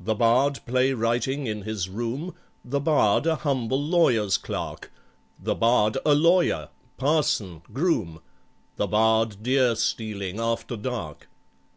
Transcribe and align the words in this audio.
The 0.00 0.16
bard 0.16 0.58
play 0.66 0.92
writing 0.94 1.46
in 1.46 1.62
his 1.62 1.88
room, 1.88 2.34
The 2.64 2.80
bard 2.80 3.24
a 3.24 3.36
humble 3.36 3.80
lawyer's 3.80 4.36
clerk. 4.36 4.90
The 5.40 5.54
bard 5.54 5.96
a 6.04 6.12
lawyer 6.12 6.70
{287a}—parson 6.98 7.60
{287b}—groom 7.70 8.14
{287c}— 8.14 8.20
The 8.74 8.86
bard 8.88 9.42
deer 9.44 9.74
stealing, 9.76 10.40
after 10.40 10.76
dark. 10.76 11.28